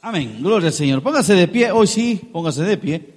[0.00, 0.38] Amén.
[0.40, 1.02] Gloria al Señor.
[1.02, 1.72] Póngase de pie.
[1.72, 3.14] Hoy sí, póngase de pie.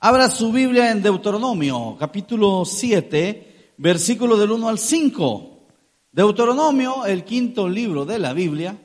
[0.00, 5.60] Abra su Biblia en Deuteronomio, capítulo 7, versículo del 1 al 5.
[6.10, 8.76] Deuteronomio, el quinto libro de la Biblia.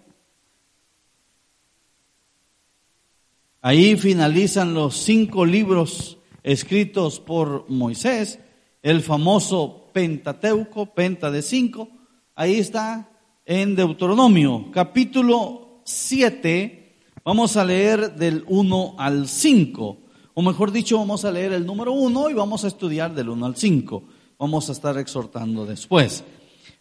[3.61, 8.37] Ahí finalizan los cinco libros escritos por Moisés,
[8.83, 11.89] el famoso Pentateuco, Penta de cinco.
[12.35, 13.09] Ahí está
[13.43, 16.82] en Deuteronomio, capítulo 7
[17.25, 19.97] Vamos a leer del 1 al 5,
[20.33, 23.45] o mejor dicho, vamos a leer el número 1 y vamos a estudiar del 1
[23.45, 24.03] al 5.
[24.37, 26.21] Vamos a estar exhortando después.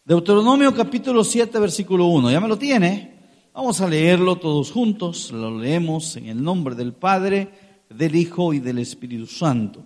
[0.04, 2.32] Deuteronomio capítulo 7, versículo 1.
[2.32, 3.20] ¿Ya me lo tiene?
[3.54, 5.30] Vamos a leerlo todos juntos.
[5.30, 9.84] Lo leemos en el nombre del Padre, del Hijo y del Espíritu Santo.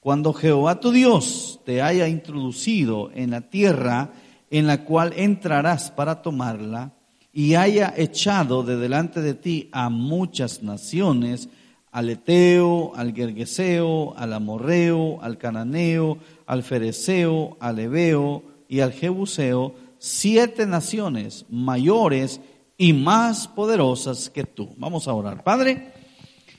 [0.00, 4.12] Cuando Jehová tu Dios te haya introducido en la tierra
[4.50, 6.92] en la cual entrarás para tomarla,
[7.36, 11.48] y haya echado de delante de ti a muchas naciones,
[11.90, 19.74] al Eteo, al Gergeseo, al Amorreo, al Cananeo, al Fereceo, al Ebeo y al Jebuseo,
[19.98, 22.40] siete naciones mayores
[22.78, 24.72] y más poderosas que tú.
[24.76, 25.42] Vamos a orar.
[25.42, 25.92] Padre,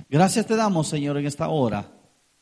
[0.09, 1.89] gracias te damos, Señor, en esta hora,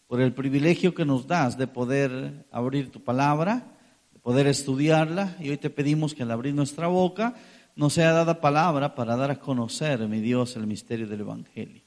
[0.07, 3.77] por el privilegio que nos das de poder abrir tu palabra,
[4.11, 7.35] de poder estudiarla, y hoy te pedimos que al abrir nuestra boca,
[7.75, 11.81] nos sea dada palabra para dar a conocer, mi Dios, el misterio del Evangelio.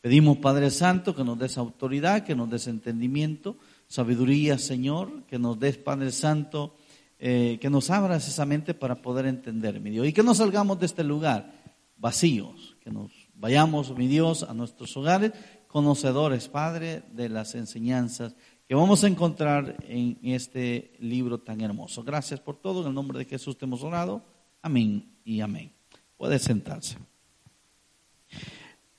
[0.00, 3.56] Pedimos, Padre Santo, que nos des autoridad, que nos des entendimiento,
[3.88, 6.76] sabiduría, Señor, que nos des, Padre Santo,
[7.18, 10.78] eh, que nos abras esa mente para poder entender, mi Dios, y que no salgamos
[10.78, 11.52] de este lugar
[11.96, 15.32] vacíos, que nos vayamos, mi Dios, a nuestros hogares,
[15.66, 18.36] conocedores, Padre, de las enseñanzas
[18.68, 22.02] que vamos a encontrar en este libro tan hermoso.
[22.02, 24.22] Gracias por todo, en el nombre de Jesús te hemos orado.
[24.62, 25.72] Amén y amén.
[26.16, 26.96] Puede sentarse.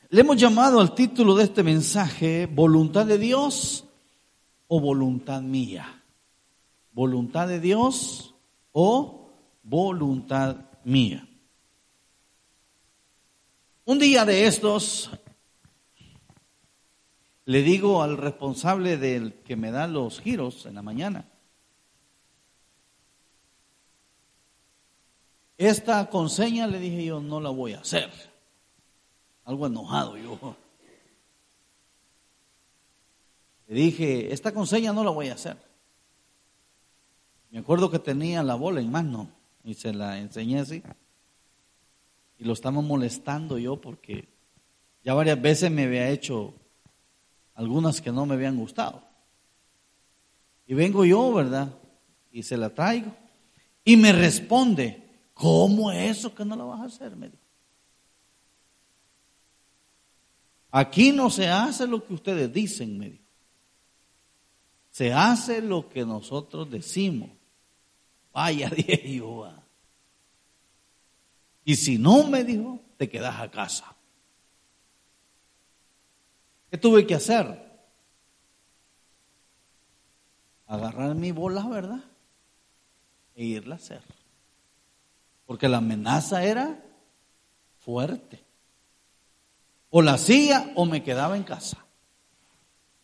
[0.09, 3.85] Le hemos llamado al título de este mensaje voluntad de Dios
[4.67, 6.03] o voluntad mía.
[6.91, 8.35] Voluntad de Dios
[8.73, 9.31] o
[9.63, 11.27] voluntad mía.
[13.85, 15.09] Un día de estos
[17.45, 21.29] le digo al responsable del que me da los giros en la mañana,
[25.57, 28.11] Esta conseña le dije yo, no la voy a hacer.
[29.43, 30.55] Algo enojado yo.
[33.67, 35.57] Le dije, esta conseña no la voy a hacer.
[37.49, 39.29] Me acuerdo que tenía la bola en mano
[39.63, 40.83] y se la enseñé así.
[42.37, 44.27] Y lo estamos molestando yo porque
[45.03, 46.53] ya varias veces me había hecho
[47.55, 49.01] algunas que no me habían gustado.
[50.67, 51.73] Y vengo yo, ¿verdad?
[52.31, 53.11] Y se la traigo.
[53.83, 55.06] Y me responde,
[55.37, 57.15] ¿Cómo es eso que no lo vas a hacer?
[57.15, 57.43] Me dijo.
[60.71, 63.23] Aquí no se hace lo que ustedes dicen, me dijo.
[64.89, 67.29] Se hace lo que nosotros decimos.
[68.33, 69.47] Vaya, dije yo.
[71.63, 73.95] Y si no, me dijo, te quedas a casa.
[76.71, 77.63] ¿Qué tuve que hacer?
[80.65, 82.03] Agarrar mi bola, ¿verdad?
[83.35, 84.16] E irla a hacer
[85.47, 86.83] porque la amenaza era
[87.79, 88.43] fuerte.
[89.89, 91.83] O la hacía o me quedaba en casa,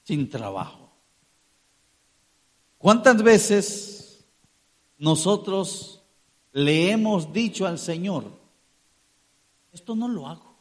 [0.04, 0.92] sin trabajo.
[2.78, 4.26] ¿Cuántas veces
[4.98, 6.04] nosotros
[6.52, 8.38] le hemos dicho al Señor,
[9.72, 10.54] esto no lo hago?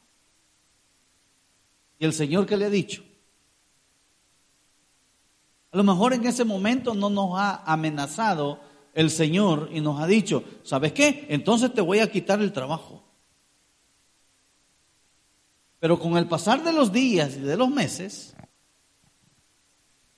[1.98, 3.02] Y el Señor que le ha dicho,
[5.72, 8.60] a lo mejor en ese momento no nos ha amenazado
[8.94, 11.26] el Señor y nos ha dicho, ¿sabes qué?
[11.28, 13.02] Entonces te voy a quitar el trabajo.
[15.78, 18.34] Pero con el pasar de los días y de los meses,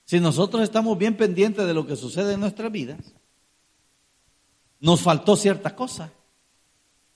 [0.03, 2.99] si nosotros estamos bien pendientes de lo que sucede en nuestras vidas,
[4.79, 6.11] nos faltó cierta cosa,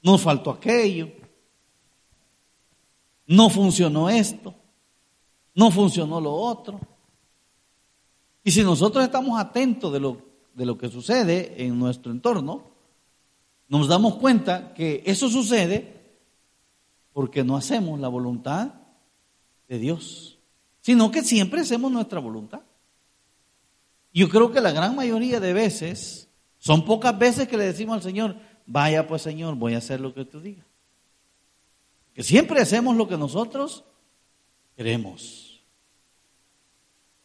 [0.01, 1.11] nos faltó aquello,
[3.27, 4.55] no funcionó esto,
[5.53, 6.79] no funcionó lo otro.
[8.43, 10.28] Y si nosotros estamos atentos de lo
[10.59, 12.65] de lo que sucede en nuestro entorno,
[13.69, 16.01] nos damos cuenta que eso sucede
[17.13, 18.73] porque no hacemos la voluntad
[19.69, 20.37] de Dios,
[20.81, 22.59] sino que siempre hacemos nuestra voluntad.
[24.13, 26.27] Yo creo que la gran mayoría de veces,
[26.57, 28.35] son pocas veces que le decimos al Señor,
[28.65, 30.65] vaya pues Señor, voy a hacer lo que tú digas.
[32.13, 33.85] Que siempre hacemos lo que nosotros
[34.75, 35.61] queremos.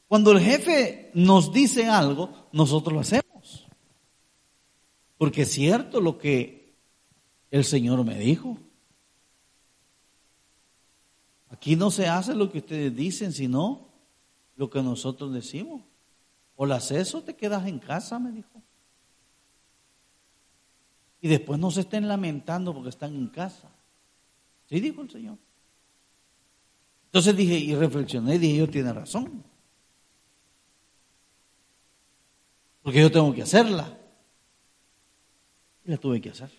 [0.06, 3.23] Cuando el jefe nos dice algo, nosotros lo hacemos.
[5.18, 6.74] Porque es cierto lo que
[7.50, 8.58] el Señor me dijo.
[11.50, 13.88] Aquí no se hace lo que ustedes dicen, sino
[14.56, 15.82] lo que nosotros decimos.
[16.56, 18.62] O lo haces o te quedas en casa, me dijo.
[21.20, 23.70] Y después no se estén lamentando porque están en casa.
[24.68, 25.38] Sí, dijo el Señor.
[27.06, 29.44] Entonces dije, y reflexioné, dije, yo tiene razón.
[32.82, 33.96] Porque yo tengo que hacerla.
[35.84, 36.50] Y la tuve que hacer.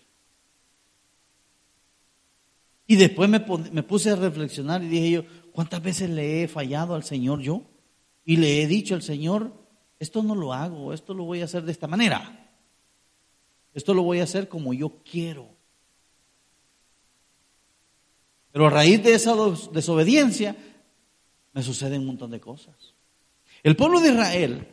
[2.87, 6.93] Y después me, me, puse a reflexionar y dije yo, ¿cuántas veces le he fallado
[6.93, 7.63] al Señor yo?
[8.23, 9.51] Y le he dicho al Señor,
[9.99, 12.51] esto no lo hago, esto lo voy a hacer de esta manera.
[13.73, 15.49] Esto lo voy a hacer como yo quiero.
[18.51, 19.35] Pero a raíz de esa
[19.73, 20.55] desobediencia
[21.53, 22.93] me suceden un montón de cosas.
[23.63, 24.67] El pueblo de Israel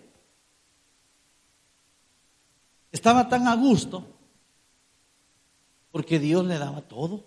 [2.93, 4.07] estaba tan a gusto
[5.93, 7.23] porque Dios le daba todo.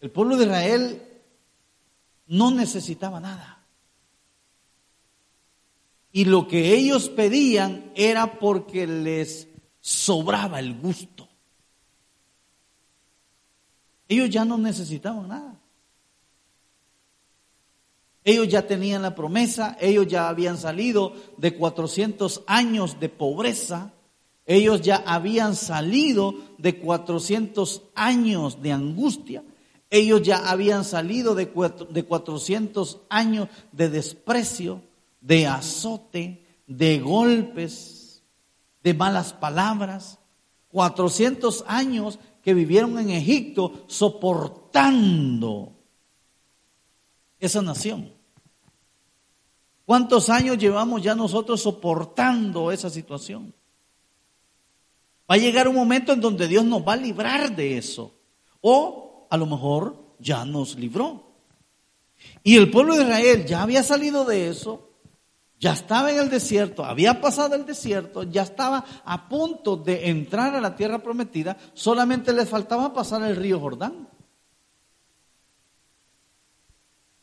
[0.00, 1.02] El pueblo de Israel
[2.28, 3.64] no necesitaba nada.
[6.12, 9.48] Y lo que ellos pedían era porque les
[9.80, 11.28] sobraba el gusto.
[14.08, 15.60] Ellos ya no necesitaban nada.
[18.24, 23.92] Ellos ya tenían la promesa, ellos ya habían salido de 400 años de pobreza,
[24.46, 29.44] ellos ya habían salido de 400 años de angustia,
[29.90, 34.82] ellos ya habían salido de 400 años de desprecio,
[35.20, 38.22] de azote, de golpes,
[38.82, 40.18] de malas palabras,
[40.70, 45.72] 400 años que vivieron en Egipto soportando
[47.40, 48.12] esa nación.
[49.84, 53.54] ¿Cuántos años llevamos ya nosotros soportando esa situación?
[55.30, 58.14] Va a llegar un momento en donde Dios nos va a librar de eso.
[58.60, 61.24] O a lo mejor ya nos libró.
[62.42, 64.86] Y el pueblo de Israel ya había salido de eso
[65.58, 70.54] ya estaba en el desierto, había pasado el desierto, ya estaba a punto de entrar
[70.54, 74.08] a la tierra prometida, solamente le faltaba pasar el río Jordán.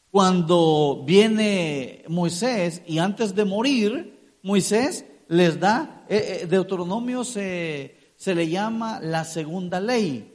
[0.10, 8.36] Cuando viene Moisés y antes de morir, Moisés les da, eh, eh, Deuteronomio se, se
[8.36, 10.32] le llama la segunda ley.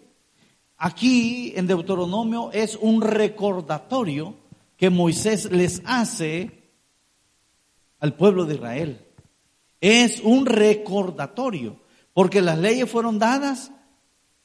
[0.77, 4.35] Aquí en Deuteronomio es un recordatorio
[4.77, 6.71] que Moisés les hace
[8.01, 9.01] al pueblo de Israel.
[9.81, 11.81] Es un recordatorio,
[12.13, 13.73] porque las leyes fueron dadas.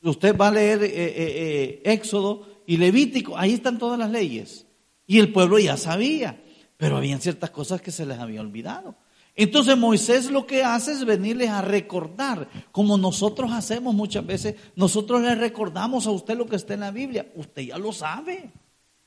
[0.01, 4.65] Usted va a leer eh, Éxodo y Levítico, ahí están todas las leyes.
[5.05, 6.43] Y el pueblo ya sabía,
[6.77, 8.95] pero habían ciertas cosas que se les había olvidado.
[9.35, 15.21] Entonces Moisés lo que hace es venirles a recordar, como nosotros hacemos muchas veces, nosotros
[15.21, 18.51] le recordamos a usted lo que está en la Biblia, usted ya lo sabe.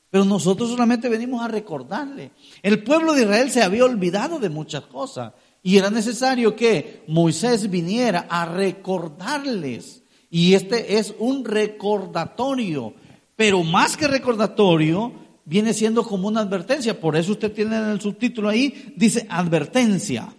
[0.09, 2.31] Pero nosotros solamente venimos a recordarle.
[2.61, 7.69] El pueblo de Israel se había olvidado de muchas cosas y era necesario que Moisés
[7.69, 10.03] viniera a recordarles.
[10.29, 12.93] Y este es un recordatorio,
[13.35, 15.13] pero más que recordatorio,
[15.47, 16.99] viene siendo como una advertencia.
[16.99, 20.35] Por eso usted tiene en el subtítulo ahí, dice advertencia,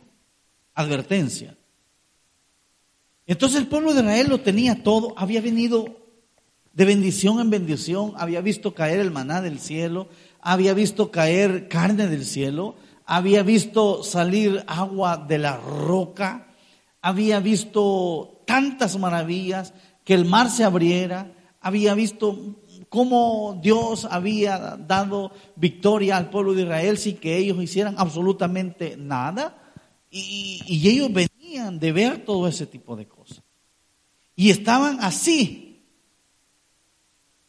[0.74, 1.56] advertencia.
[3.26, 5.96] Entonces el pueblo de Israel lo tenía todo, había venido
[6.74, 10.08] de bendición en bendición, había visto caer el maná del cielo,
[10.40, 16.48] había visto caer carne del cielo, había visto salir agua de la roca,
[17.00, 19.72] había visto tantas maravillas,
[20.04, 22.58] que el mar se abriera, había visto
[22.88, 29.72] cómo Dios había dado victoria al pueblo de Israel sin que ellos hicieran absolutamente nada.
[30.10, 33.42] Y, y ellos venían de ver todo ese tipo de cosas.
[34.34, 35.68] Y estaban así,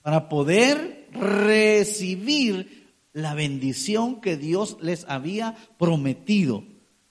[0.02, 2.80] para poder recibir
[3.14, 6.64] la bendición que Dios les había prometido.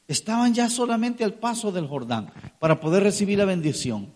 [0.09, 4.13] Estaban ya solamente al paso del Jordán para poder recibir la bendición.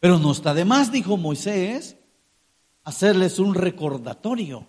[0.00, 1.97] Pero no está de más, dijo Moisés,
[2.88, 4.66] hacerles un recordatorio.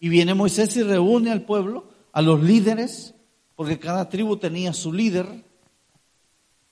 [0.00, 3.14] Y viene Moisés y reúne al pueblo, a los líderes,
[3.54, 5.44] porque cada tribu tenía su líder.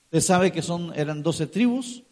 [0.05, 2.03] Usted sabe que son, eran doce tribus,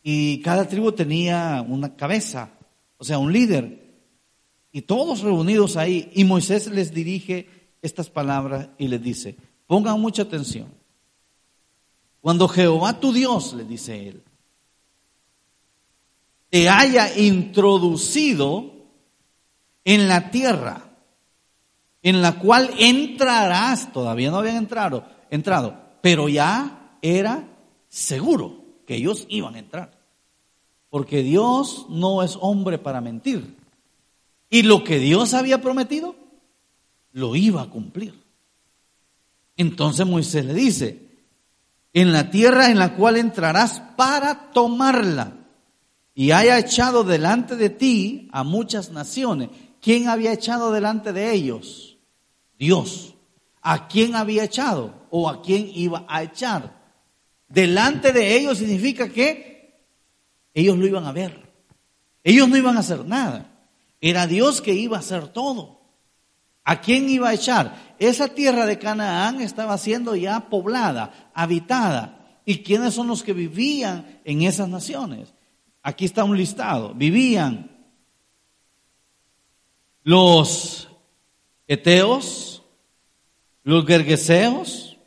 [0.00, 2.52] y cada tribu tenía una cabeza,
[2.98, 3.80] o sea, un líder.
[4.70, 7.48] y todos reunidos ahí, y Moisés les dirige
[7.82, 9.34] estas palabras y les dice,
[9.66, 10.68] pongan mucha atención.
[12.20, 14.22] Cuando Jehová tu Dios, le dice él,
[16.50, 18.72] te haya introducido
[19.84, 20.90] en la tierra
[22.02, 27.46] en la cual entrarás, todavía no habían entrado, entrado, pero ya era
[27.88, 30.00] seguro que ellos iban a entrar.
[30.88, 33.56] Porque Dios no es hombre para mentir.
[34.48, 36.16] Y lo que Dios había prometido,
[37.12, 38.14] lo iba a cumplir.
[39.56, 41.06] Entonces Moisés le dice,
[41.92, 45.36] en la tierra en la cual entrarás para tomarla,
[46.20, 49.48] y haya echado delante de ti a muchas naciones.
[49.80, 51.96] ¿Quién había echado delante de ellos?
[52.58, 53.14] Dios.
[53.62, 55.06] ¿A quién había echado?
[55.08, 56.78] ¿O a quién iba a echar?
[57.48, 59.80] Delante de ellos significa que
[60.52, 61.50] ellos lo iban a ver.
[62.22, 63.50] Ellos no iban a hacer nada.
[63.98, 65.80] Era Dios que iba a hacer todo.
[66.64, 67.94] ¿A quién iba a echar?
[67.98, 72.40] Esa tierra de Canaán estaba siendo ya poblada, habitada.
[72.44, 75.32] ¿Y quiénes son los que vivían en esas naciones?
[75.82, 76.94] Aquí está un listado.
[76.94, 77.70] Vivían
[80.02, 80.88] los
[81.66, 82.62] eteos,
[83.62, 84.98] los gergeseos,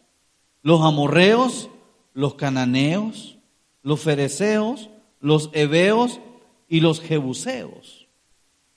[0.62, 1.70] los amorreos,
[2.14, 3.38] los cananeos,
[3.82, 4.90] los fereceos,
[5.20, 6.20] los heveos
[6.68, 8.08] y los jebuseos.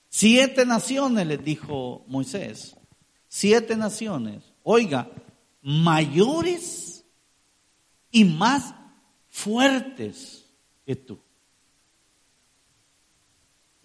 [0.09, 2.75] Siete naciones, les dijo Moisés.
[3.27, 4.43] Siete naciones.
[4.63, 5.09] Oiga,
[5.61, 7.05] mayores
[8.11, 8.73] y más
[9.27, 10.45] fuertes
[10.85, 11.19] que tú.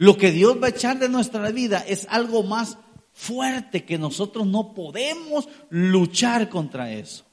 [0.03, 2.77] Lo que Dios va a echar de nuestra vida es algo más
[3.13, 7.25] fuerte que nosotros no podemos luchar contra eso.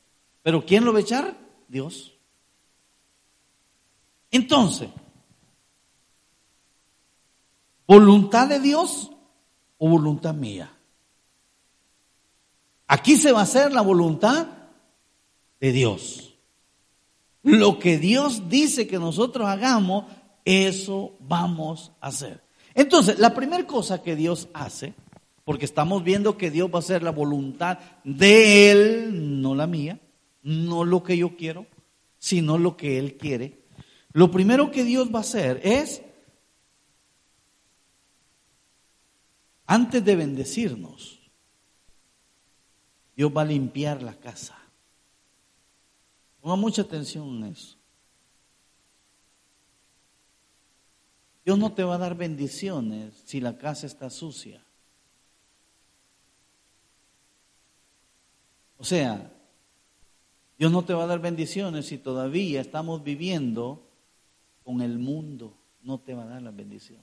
[0.43, 1.35] Pero ¿quién lo va a echar?
[1.67, 2.13] Dios.
[4.29, 4.87] Entonces,
[7.87, 9.09] ¿voluntad de Dios
[9.79, 10.71] o voluntad mía?
[12.85, 14.45] Aquí se va a hacer la voluntad
[15.59, 16.35] de Dios.
[17.41, 20.05] Lo que Dios dice que nosotros hagamos,
[20.45, 22.47] eso vamos a hacer.
[22.73, 24.93] Entonces, la primera cosa que Dios hace,
[25.43, 29.99] porque estamos viendo que Dios va a hacer la voluntad de Él, no la mía,
[30.43, 31.65] no lo que yo quiero,
[32.19, 33.63] sino lo que Él quiere.
[34.13, 36.03] Lo primero que Dios va a hacer es,
[39.65, 41.19] antes de bendecirnos,
[43.15, 44.55] Dios va a limpiar la casa.
[46.41, 47.78] Ponga mucha atención en eso.
[51.49, 54.63] Dios no te va a dar bendiciones si la casa está sucia.
[58.77, 59.31] O sea,
[60.59, 63.81] Dios no te va a dar bendiciones si todavía estamos viviendo
[64.63, 65.57] con el mundo.
[65.81, 67.01] No te va a dar la bendición.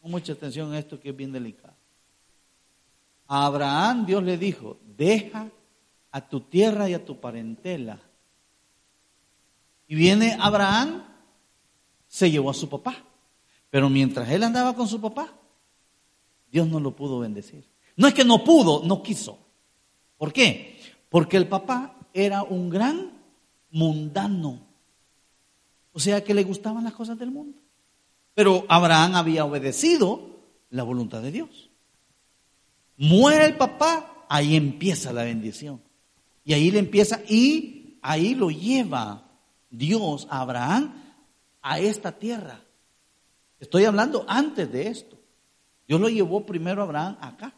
[0.00, 1.76] Con mucha atención a esto que es bien delicado.
[3.28, 5.48] A Abraham Dios le dijo, deja
[6.10, 8.00] a tu tierra y a tu parentela
[9.92, 11.04] y viene Abraham,
[12.08, 13.04] se llevó a su papá.
[13.68, 15.30] Pero mientras él andaba con su papá,
[16.50, 17.68] Dios no lo pudo bendecir.
[17.96, 19.38] No es que no pudo, no quiso.
[20.16, 20.80] ¿Por qué?
[21.10, 23.12] Porque el papá era un gran
[23.70, 24.60] mundano.
[25.92, 27.58] O sea que le gustaban las cosas del mundo.
[28.32, 31.68] Pero Abraham había obedecido la voluntad de Dios.
[32.96, 35.82] Muere el papá, ahí empieza la bendición.
[36.46, 39.28] Y ahí le empieza y ahí lo lleva
[39.72, 40.92] Dios a Abraham
[41.62, 42.60] a esta tierra.
[43.58, 45.18] Estoy hablando antes de esto.
[45.88, 47.54] Dios lo llevó primero a Abraham acá.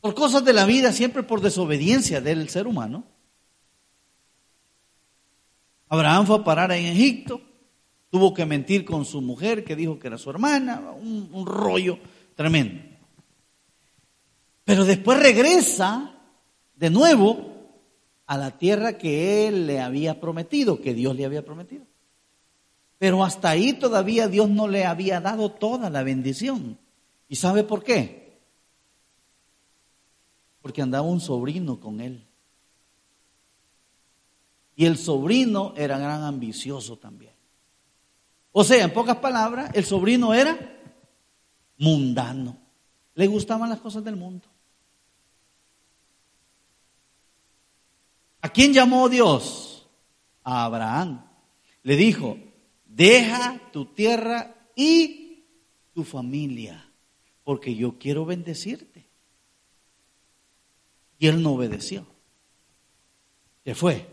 [0.00, 3.04] Por cosas de la vida, siempre por desobediencia del ser humano.
[5.88, 7.40] Abraham fue a parar en Egipto,
[8.10, 11.98] tuvo que mentir con su mujer que dijo que era su hermana, un, un rollo
[12.36, 12.82] tremendo.
[14.64, 16.14] Pero después regresa
[16.76, 17.57] de nuevo
[18.28, 21.86] a la tierra que él le había prometido, que Dios le había prometido.
[22.98, 26.78] Pero hasta ahí todavía Dios no le había dado toda la bendición.
[27.26, 28.38] ¿Y sabe por qué?
[30.60, 32.22] Porque andaba un sobrino con él.
[34.76, 37.32] Y el sobrino era gran ambicioso también.
[38.52, 40.58] O sea, en pocas palabras, el sobrino era
[41.78, 42.58] mundano.
[43.14, 44.47] Le gustaban las cosas del mundo.
[48.58, 49.88] Quién llamó Dios?
[50.42, 51.24] A Abraham.
[51.84, 52.36] Le dijo,
[52.86, 55.44] deja tu tierra y
[55.94, 56.90] tu familia,
[57.44, 59.08] porque yo quiero bendecirte.
[61.20, 62.04] Y él no obedeció.
[63.64, 64.08] Se fue.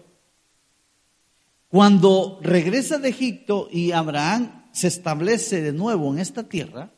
[1.67, 6.91] Cuando regresa de Egipto y Abraham se establece de nuevo en esta tierra,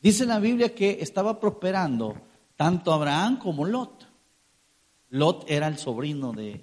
[0.00, 2.14] dice la Biblia que estaba prosperando
[2.54, 4.09] tanto Abraham como Lot.
[5.10, 6.60] Lot era el sobrino de,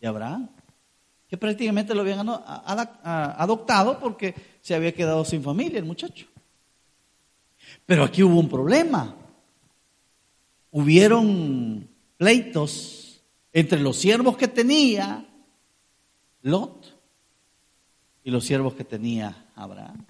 [0.00, 0.48] de Abraham,
[1.28, 6.26] que prácticamente lo habían adoptado porque se había quedado sin familia el muchacho.
[7.84, 9.14] Pero aquí hubo un problema.
[10.70, 13.22] Hubieron pleitos
[13.52, 15.26] entre los siervos que tenía
[16.42, 16.96] Lot
[18.22, 20.04] y los siervos que tenía Abraham.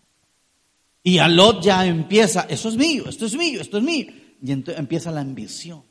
[1.02, 4.06] Y a Lot ya empieza, eso es mío, esto es mío, esto es mío.
[4.42, 5.85] Y entonces empieza la ambición.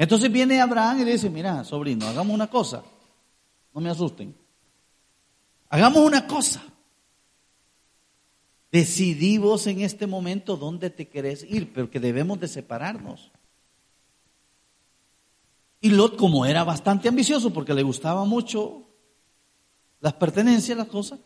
[0.00, 2.82] Entonces viene Abraham y le dice, mira, sobrino, hagamos una cosa.
[3.74, 4.34] No me asusten.
[5.68, 6.62] Hagamos una cosa.
[8.72, 13.30] Decidí vos en este momento dónde te querés ir, pero que debemos de separarnos.
[15.82, 18.84] Y Lot, como era bastante ambicioso, porque le gustaba mucho
[20.00, 21.18] las pertenencias, las cosas,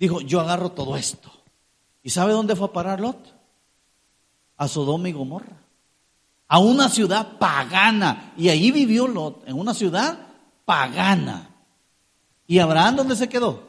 [0.00, 1.30] dijo, yo agarro todo esto.
[2.02, 3.36] ¿Y sabe dónde fue a parar Lot?
[4.56, 5.69] A Sodoma y Gomorra
[6.50, 8.34] a una ciudad pagana.
[8.36, 10.18] Y ahí vivió Lot, en una ciudad
[10.64, 11.54] pagana.
[12.48, 13.68] ¿Y Abraham dónde se quedó?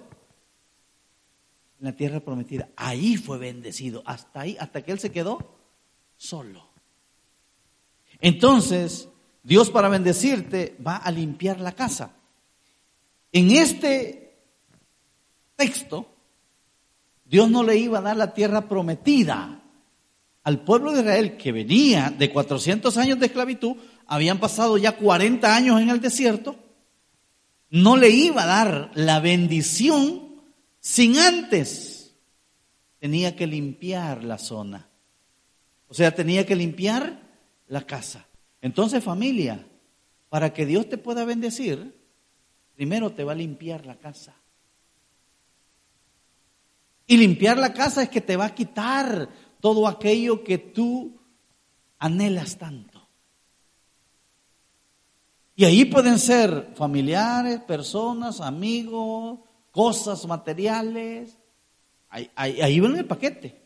[1.79, 2.69] En la tierra prometida.
[2.75, 4.01] Ahí fue bendecido.
[4.03, 5.59] Hasta ahí, hasta que él se quedó
[6.17, 6.69] solo.
[8.19, 9.07] Entonces,
[9.43, 12.13] Dios para bendecirte va a limpiar la casa.
[13.31, 14.39] En este
[15.55, 16.07] texto,
[17.25, 19.60] Dios no le iba a dar la tierra prometida
[20.43, 23.75] al pueblo de Israel que venía de 400 años de esclavitud,
[24.07, 26.55] habían pasado ya 40 años en el desierto,
[27.69, 30.31] no le iba a dar la bendición
[30.79, 32.13] sin antes
[32.99, 34.87] tenía que limpiar la zona.
[35.87, 37.19] O sea, tenía que limpiar
[37.67, 38.27] la casa.
[38.61, 39.65] Entonces, familia,
[40.29, 41.97] para que Dios te pueda bendecir,
[42.75, 44.35] primero te va a limpiar la casa.
[47.07, 49.29] Y limpiar la casa es que te va a quitar
[49.61, 51.17] todo aquello que tú
[51.99, 53.07] anhelas tanto.
[55.55, 59.39] Y ahí pueden ser familiares, personas, amigos,
[59.71, 61.37] cosas materiales.
[62.09, 63.61] Ahí, ahí, el paquete.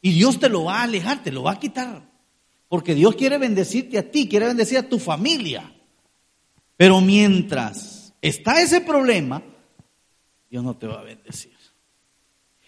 [0.00, 2.08] Y Dios te lo va a alejar, te lo va a quitar.
[2.68, 5.74] Porque Dios quiere bendecirte a ti, quiere bendecir a tu familia.
[6.76, 9.42] Pero mientras está ese problema,
[10.48, 11.56] Dios no te va a bendecir.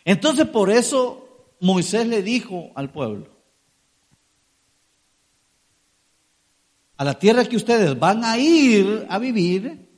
[0.05, 1.28] Entonces por eso
[1.61, 3.29] Moisés le dijo al pueblo,
[6.97, 9.89] a la tierra que ustedes van a ir a vivir,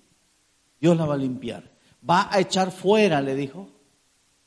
[0.80, 1.70] Dios la va a limpiar.
[2.08, 3.70] Va a echar fuera, le dijo,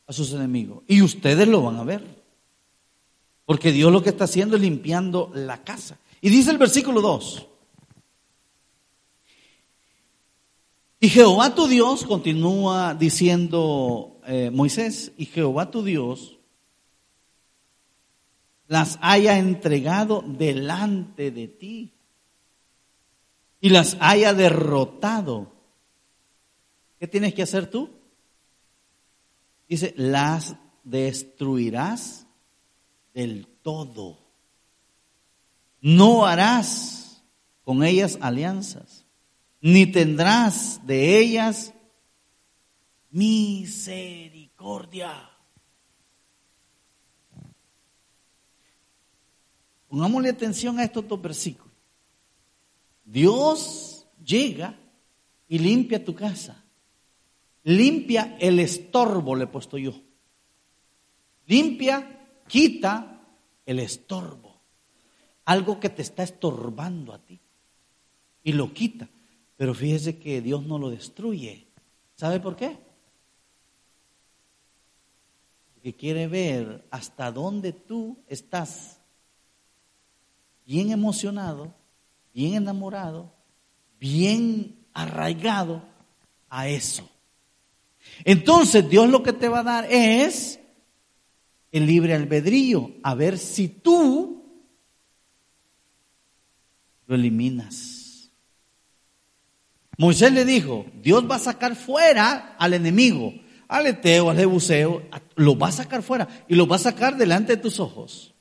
[0.05, 0.83] a sus enemigos.
[0.87, 2.23] Y ustedes lo van a ver.
[3.45, 5.97] Porque Dios lo que está haciendo es limpiando la casa.
[6.21, 7.47] Y dice el versículo 2.
[10.99, 16.37] Y Jehová tu Dios, continúa diciendo eh, Moisés, y Jehová tu Dios
[18.67, 21.93] las haya entregado delante de ti
[23.59, 25.51] y las haya derrotado.
[26.99, 27.89] ¿Qué tienes que hacer tú?
[29.67, 32.25] Dice, las destruirás
[33.13, 34.19] del todo.
[35.81, 37.21] No harás
[37.63, 39.05] con ellas alianzas,
[39.61, 41.73] ni tendrás de ellas
[43.11, 45.32] misericordia.
[49.93, 51.71] Pongámosle atención a estos dos versículos.
[53.05, 54.75] Dios llega
[55.47, 56.63] y limpia tu casa.
[57.63, 59.93] Limpia el estorbo, le he puesto yo.
[61.45, 63.21] Limpia, quita
[63.67, 64.59] el estorbo.
[65.45, 67.39] Algo que te está estorbando a ti.
[68.43, 69.07] Y lo quita.
[69.57, 71.67] Pero fíjese que Dios no lo destruye.
[72.15, 72.79] ¿Sabe por qué?
[75.75, 79.02] Porque quiere ver hasta dónde tú estás
[80.65, 81.73] bien emocionado,
[82.33, 83.31] bien enamorado,
[83.99, 85.83] bien arraigado
[86.49, 87.09] a eso.
[88.23, 90.59] Entonces Dios lo que te va a dar es
[91.71, 94.43] el libre albedrío, a ver si tú
[97.07, 98.29] lo eliminas.
[99.97, 103.33] Moisés le dijo, Dios va a sacar fuera al enemigo,
[103.67, 105.03] al eteo, al jebuseo,
[105.35, 108.32] lo va a sacar fuera y lo va a sacar delante de tus ojos.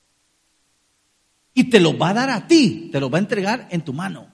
[1.55, 3.93] Y te lo va a dar a ti, te lo va a entregar en tu
[3.93, 4.33] mano,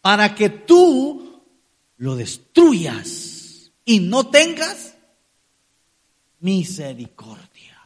[0.00, 1.42] para que tú
[1.96, 4.96] lo destruyas y no tengas
[6.40, 7.78] misericordia.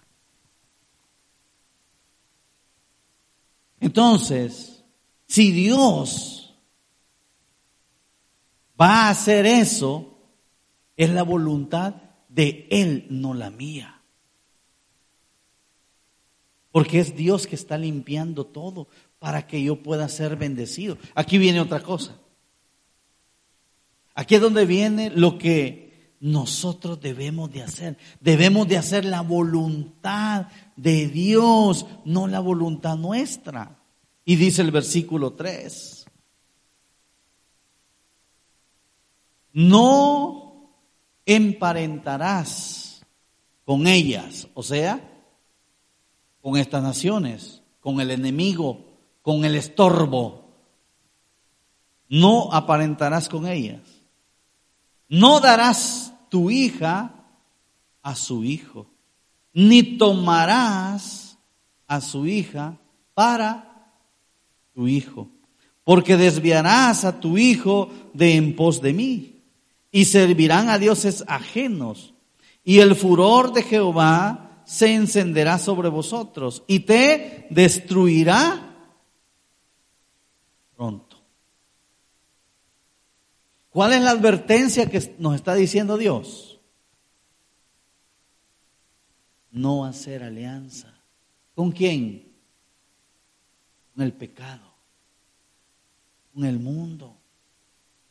[3.79, 4.83] Entonces,
[5.27, 6.55] si Dios
[8.79, 10.11] va a hacer eso,
[11.01, 11.95] Es la voluntad
[12.29, 14.00] de Él, no la mía.
[16.73, 20.99] Porque es Dios que está limpiando todo para que yo pueda ser bendecido.
[21.15, 22.17] Aquí viene otra cosa.
[24.15, 27.97] Aquí es donde viene lo que nosotros debemos de hacer.
[28.21, 33.79] Debemos de hacer la voluntad de Dios, no la voluntad nuestra.
[34.25, 36.07] Y dice el versículo 3.
[39.53, 40.71] No
[41.27, 43.05] emparentarás
[43.65, 45.10] con ellas, o sea,
[46.43, 48.85] con estas naciones, con el enemigo,
[49.23, 50.51] con el estorbo.
[52.09, 53.81] No aparentarás con ellas.
[55.09, 57.15] No darás tu hija
[58.03, 58.87] a su hijo,
[59.53, 61.37] ni tomarás
[61.87, 62.79] a su hija
[63.15, 63.93] para
[64.73, 65.29] tu hijo,
[65.85, 69.43] porque desviarás a tu hijo de en pos de mí,
[69.91, 72.15] y servirán a dioses ajenos,
[72.63, 78.73] y el furor de Jehová se encenderá sobre vosotros, y te destruirá
[80.77, 81.21] pronto.
[83.71, 86.61] ¿Cuál es la advertencia que nos está diciendo Dios?
[89.51, 90.95] No hacer alianza.
[91.57, 92.33] ¿Con quién?
[93.97, 94.73] Con el pecado,
[96.33, 97.17] con el mundo.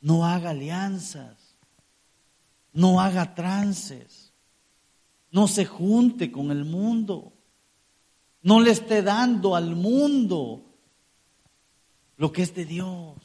[0.02, 1.56] No haga alianzas,
[2.74, 4.29] no haga trances,
[5.32, 7.34] no se junte con el mundo,
[8.42, 10.64] no le esté dando al mundo
[12.18, 13.16] lo que es de Dios.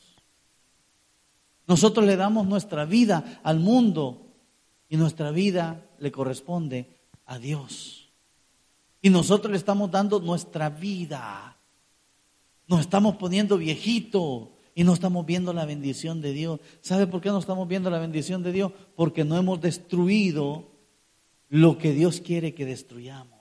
[1.67, 4.27] Nosotros le damos nuestra vida al mundo
[4.89, 8.11] y nuestra vida le corresponde a Dios.
[9.01, 11.57] Y nosotros le estamos dando nuestra vida.
[12.67, 16.61] Nos estamos poniendo viejito y no estamos viendo la bendición de Dios.
[16.81, 18.73] ¿Sabe por qué no estamos viendo la bendición de Dios?
[18.97, 20.74] Porque no hemos destruido
[21.55, 23.35] lo que Dios quiere que destruyamos.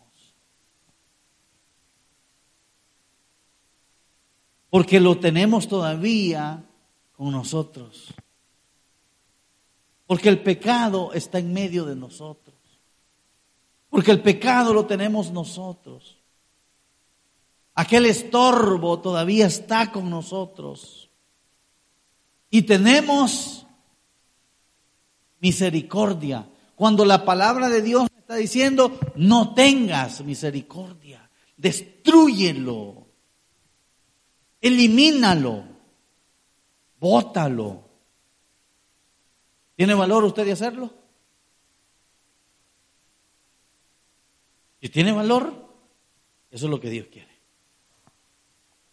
[4.73, 6.65] porque lo tenemos todavía
[7.15, 8.12] con nosotros.
[10.08, 12.56] Porque el pecado está en medio de nosotros.
[13.91, 16.17] Porque el pecado lo tenemos nosotros.
[17.76, 21.12] Aquel estorbo todavía está con nosotros.
[22.49, 23.67] Y tenemos
[25.39, 26.47] misericordia.
[26.83, 33.07] Cuando la palabra de Dios está diciendo, no tengas misericordia, destruyelo
[34.59, 35.63] Elimínalo.
[36.99, 37.85] Bótalo.
[39.77, 40.93] ¿Tiene valor usted de hacerlo?
[44.81, 45.53] Si tiene valor,
[46.51, 47.31] eso es lo que Dios quiere.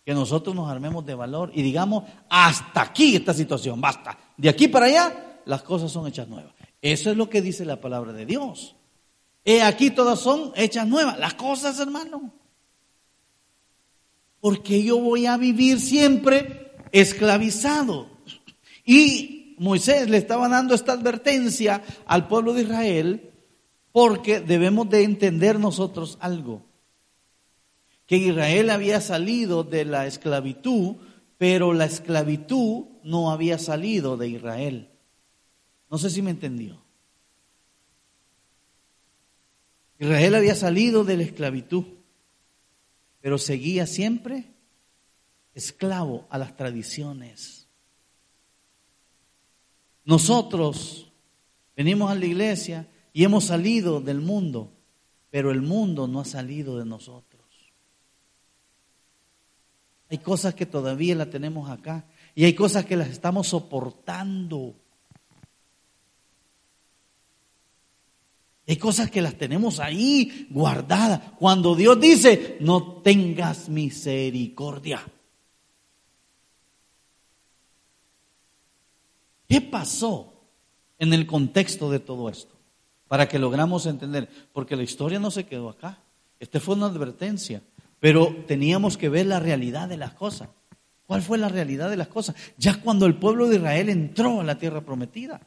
[0.05, 4.17] Que nosotros nos armemos de valor y digamos, hasta aquí esta situación, basta.
[4.37, 6.60] De aquí para allá, las cosas son hechas nuevas.
[6.83, 8.77] Eso es lo que dice la palabra de Dios.
[9.45, 11.19] He aquí todas son hechas nuevas.
[11.19, 12.33] Las cosas, hermano
[14.41, 18.09] porque yo voy a vivir siempre esclavizado.
[18.85, 23.31] Y Moisés le estaba dando esta advertencia al pueblo de Israel
[23.93, 26.63] porque debemos de entender nosotros algo,
[28.07, 30.97] que Israel había salido de la esclavitud,
[31.39, 34.90] pero la esclavitud no había salido de Israel.
[35.91, 36.81] No sé si me entendió.
[39.99, 41.85] Israel había salido de la esclavitud
[43.21, 44.45] pero seguía siempre
[45.55, 47.67] esclavo a las tradiciones.
[50.05, 51.13] Nosotros
[51.77, 54.73] venimos a la iglesia y hemos salido del mundo,
[55.31, 57.41] pero el mundo no ha salido de nosotros.
[60.09, 64.75] Hay cosas que todavía las tenemos acá y hay cosas que las estamos soportando.
[68.71, 71.33] Hay cosas que las tenemos ahí guardadas.
[71.41, 75.05] Cuando Dios dice, no tengas misericordia.
[79.49, 80.33] ¿Qué pasó
[81.01, 82.55] en el contexto de todo esto?
[83.09, 84.29] Para que logramos entender.
[84.53, 85.99] Porque la historia no se quedó acá.
[86.39, 87.65] Esta fue una advertencia.
[87.99, 90.49] Pero teníamos que ver la realidad de las cosas.
[91.09, 92.37] ¿Cuál fue la realidad de las cosas?
[92.57, 95.41] Ya cuando el pueblo de Israel entró a la tierra prometida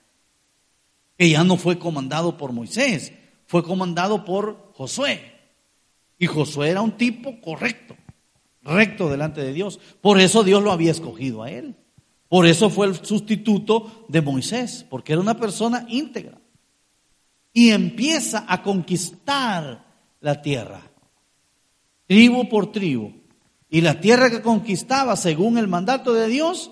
[1.18, 3.14] que ya no fue comandado por Moisés,
[3.46, 5.34] fue comandado por Josué.
[6.18, 7.96] Y Josué era un tipo correcto,
[8.62, 9.80] recto delante de Dios.
[10.02, 11.76] Por eso Dios lo había escogido a él.
[12.30, 16.40] Por eso fue el sustituto de Moisés, porque era una persona íntegra.
[17.52, 19.86] Y empieza a conquistar
[20.20, 20.82] la tierra,
[22.08, 23.14] tribu por tribu.
[23.70, 26.72] Y la tierra que conquistaba, según el mandato de Dios,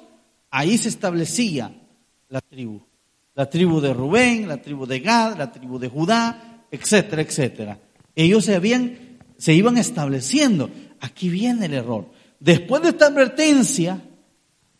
[0.49, 1.75] ahí se establecía
[2.29, 2.81] la tribu.
[3.35, 7.79] La tribu de Rubén, la tribu de Gad, la tribu de Judá, etcétera, etcétera.
[8.15, 10.69] Ellos se habían, se iban estableciendo.
[10.99, 12.11] Aquí viene el error.
[12.39, 14.01] Después de esta advertencia,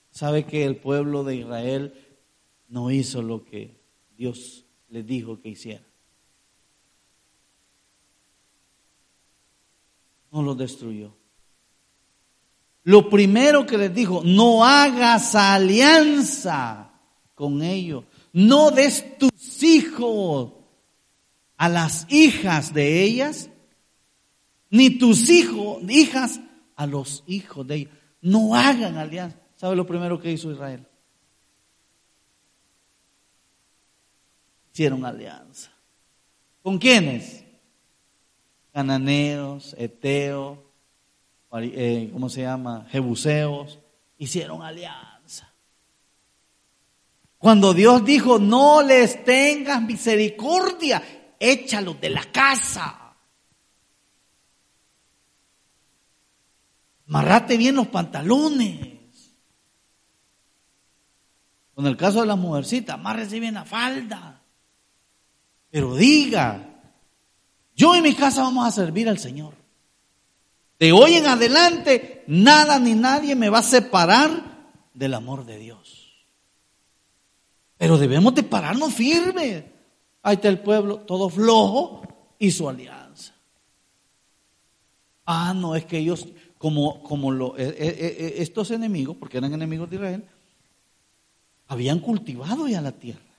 [0.09, 1.93] sabe que el pueblo de Israel
[2.67, 3.79] no hizo lo que
[4.17, 5.83] Dios les dijo que hiciera.
[10.31, 11.13] No los destruyó.
[12.83, 16.91] Lo primero que les dijo, no hagas alianza
[17.35, 20.53] con ellos, no des tus hijos
[21.57, 23.49] a las hijas de ellas,
[24.69, 26.39] ni tus hijos, hijas
[26.75, 27.93] a los hijos de ellos.
[28.21, 29.37] No hagan alianza.
[29.55, 30.85] ¿Sabe lo primero que hizo Israel?
[34.73, 35.71] Hicieron alianza.
[36.63, 37.43] ¿Con quiénes?
[38.73, 40.57] Cananeos, Eteos,
[41.53, 42.87] eh, ¿cómo se llama?
[42.89, 43.79] Jebuseos.
[44.17, 45.10] Hicieron alianza.
[47.41, 51.01] Cuando Dios dijo, no les tengas misericordia,
[51.39, 53.15] échalos de la casa.
[57.07, 58.99] Marrate bien los pantalones.
[61.73, 64.39] Con el caso de la mujercita, amárrese bien la falda.
[65.71, 66.79] Pero diga,
[67.75, 69.55] yo en mi casa vamos a servir al Señor.
[70.77, 76.00] De hoy en adelante, nada ni nadie me va a separar del amor de Dios.
[77.81, 79.63] Pero debemos de pararnos firmes.
[80.21, 82.03] Ahí está el pueblo, todo flojo,
[82.37, 83.33] y su alianza.
[85.25, 86.27] Ah, no, es que ellos,
[86.59, 90.25] como, como eh, eh, eh, estos enemigos, porque eran enemigos de Israel,
[91.69, 93.33] habían cultivado ya la tierra.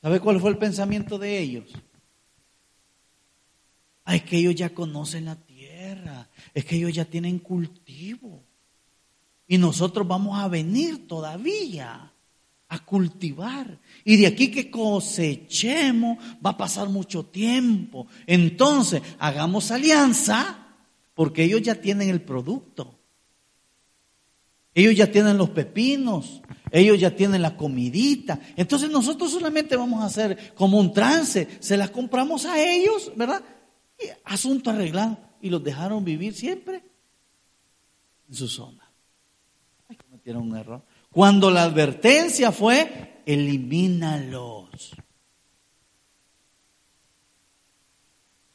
[0.00, 1.70] ¿Sabe cuál fue el pensamiento de ellos?
[4.06, 8.42] Ah, es que ellos ya conocen la tierra, es que ellos ya tienen cultivo.
[9.46, 12.09] Y nosotros vamos a venir todavía
[12.70, 13.78] a cultivar.
[14.04, 18.06] Y de aquí que cosechemos va a pasar mucho tiempo.
[18.26, 20.68] Entonces, hagamos alianza
[21.14, 22.96] porque ellos ya tienen el producto.
[24.72, 28.38] Ellos ya tienen los pepinos, ellos ya tienen la comidita.
[28.54, 33.42] Entonces nosotros solamente vamos a hacer como un trance, se las compramos a ellos, ¿verdad?
[33.98, 35.18] Y asunto arreglado.
[35.42, 36.84] Y los dejaron vivir siempre
[38.28, 38.88] en su zona.
[39.88, 40.84] Ay, cometieron un error.
[41.12, 44.92] Cuando la advertencia fue, elimínalos.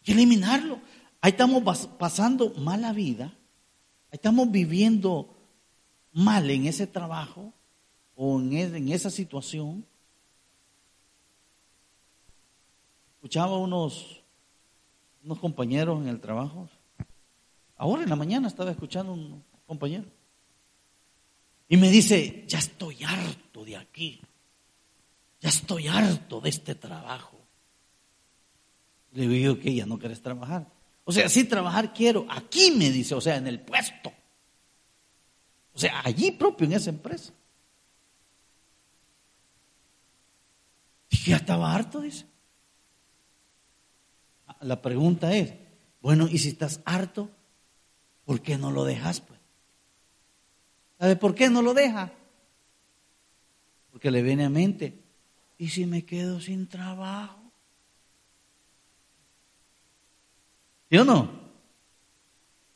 [0.04, 0.80] Que eliminarlo.
[1.20, 3.26] Ahí estamos pasando mala vida.
[3.26, 5.36] Ahí estamos viviendo
[6.13, 7.52] mal en ese trabajo
[8.15, 9.86] o en, en esa situación.
[13.15, 14.22] Escuchaba unos,
[15.24, 16.70] unos compañeros en el trabajo.
[17.76, 20.06] Ahora en la mañana estaba escuchando un compañero.
[21.67, 24.21] Y me dice, ya estoy harto de aquí.
[25.41, 27.39] Ya estoy harto de este trabajo.
[29.13, 30.67] Le digo que ya no quieres trabajar.
[31.04, 32.25] O sea, sí trabajar quiero.
[32.30, 34.12] Aquí me dice, o sea, en el puesto.
[35.73, 37.34] O sea, allí propio en esa empresa.
[41.10, 42.25] Dije, ya estaba harto, dice.
[44.62, 45.54] La pregunta es,
[46.01, 47.30] bueno, y si estás harto,
[48.25, 49.21] ¿por qué no lo dejas?
[49.21, 49.35] Pues?
[50.99, 52.12] ¿Sabe por qué no lo deja?
[53.91, 55.01] Porque le viene a mente,
[55.58, 57.39] ¿y si me quedo sin trabajo?
[60.89, 61.29] ¿Sí o no?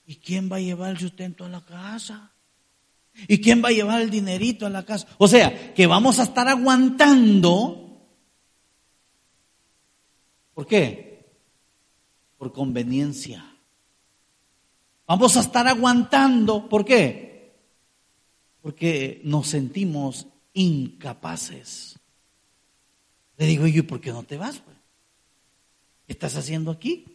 [0.06, 2.32] ¿Y quién va a llevar el sustento a la casa?
[3.28, 5.08] ¿Y quién va a llevar el dinerito a la casa?
[5.18, 8.08] O sea, que vamos a estar aguantando.
[10.54, 11.30] ¿Por qué?
[12.38, 13.46] Por conveniencia.
[15.06, 16.68] Vamos a estar aguantando.
[16.68, 17.29] ¿Por qué?
[18.62, 21.98] Porque nos sentimos incapaces.
[23.38, 24.60] Le digo yo, ¿y por qué no te vas?
[24.60, 24.78] Pues?
[26.06, 27.06] ¿Qué estás haciendo aquí?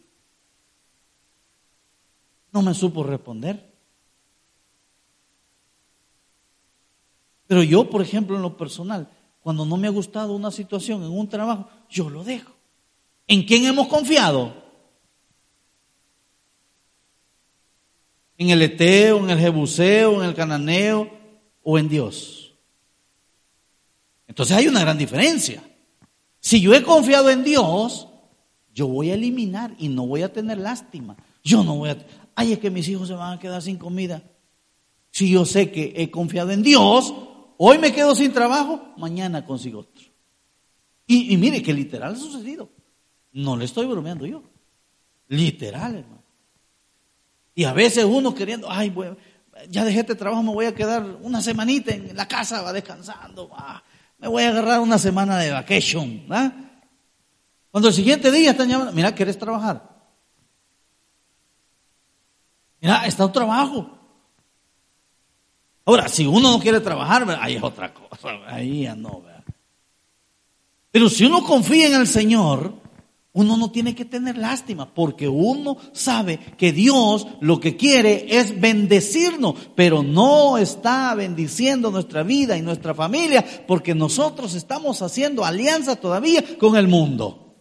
[2.51, 3.73] No me supo responder.
[7.47, 11.11] Pero yo, por ejemplo, en lo personal, cuando no me ha gustado una situación en
[11.11, 12.53] un trabajo, yo lo dejo.
[13.27, 14.63] ¿En quién hemos confiado?
[18.37, 21.14] ¿En el Eteo, en el Jebuseo, en el Cananeo
[21.65, 22.53] o en Dios?
[24.25, 25.61] Entonces hay una gran diferencia.
[26.39, 28.07] Si yo he confiado en Dios,
[28.73, 31.17] yo voy a eliminar y no voy a tener lástima.
[31.43, 31.97] Yo no voy a...
[32.35, 34.23] Ay, es que mis hijos se van a quedar sin comida.
[35.11, 37.13] Si yo sé que he confiado en Dios,
[37.57, 40.03] Hoy me quedo sin trabajo, mañana consigo otro.
[41.07, 42.69] Y, mire que literal ha sucedido.
[43.31, 44.43] No le estoy bromeando yo.
[45.27, 46.23] Literal, hermano.
[47.53, 48.93] Y a veces uno queriendo, ay,
[49.69, 53.49] ya dejé este trabajo, me voy a quedar una semanita en la casa, va descansando,
[54.17, 56.25] me voy a agarrar una semana de vacation.
[56.29, 56.51] ¿ah?
[57.71, 59.95] Cuando el siguiente día están llamando, mira, ¿quieres trabajar?
[62.81, 63.91] Mira, está un trabajo.
[65.85, 69.21] Ahora, si uno no quiere trabajar, ahí es otra cosa, ahí ya no.
[69.21, 69.43] ¿verdad?
[70.91, 72.73] Pero si uno confía en el Señor,
[73.35, 78.61] uno no tiene que tener lástima, porque uno sabe que Dios lo que quiere es
[78.61, 85.97] bendecirnos, pero no está bendiciendo nuestra vida y nuestra familia, porque nosotros estamos haciendo alianza
[85.97, 87.57] todavía con el mundo.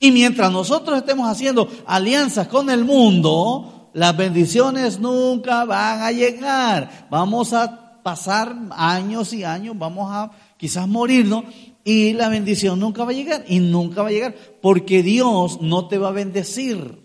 [0.00, 7.08] Y mientras nosotros estemos haciendo alianzas con el mundo, las bendiciones nunca van a llegar.
[7.10, 11.44] Vamos a pasar años y años, vamos a quizás morirnos
[11.84, 15.86] y la bendición nunca va a llegar y nunca va a llegar porque Dios no
[15.86, 17.04] te va a bendecir.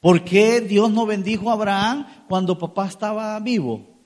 [0.00, 3.96] ¿Por qué Dios no bendijo a Abraham cuando papá estaba vivo?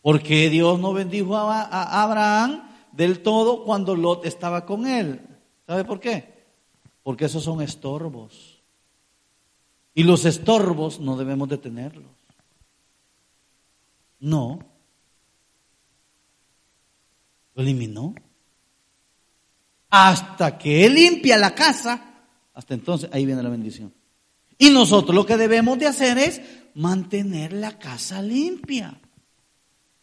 [0.00, 5.20] ¿Por qué Dios no bendijo a, Abraham del todo cuando Lot estaba con él?
[5.66, 6.46] ¿Sabe por qué?
[7.02, 8.62] Porque esos son estorbos.
[9.92, 12.12] Y los estorbos no debemos de tenerlos.
[14.20, 14.60] No.
[17.54, 18.14] Lo eliminó
[19.90, 22.00] hasta que Él limpia la casa,
[22.54, 23.92] hasta entonces ahí viene la bendición.
[24.56, 26.40] Y nosotros lo que debemos de hacer es
[26.74, 29.00] mantener la casa limpia.